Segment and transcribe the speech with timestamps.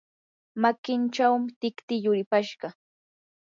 [0.61, 2.67] makinchaw tiktim yuripashqa.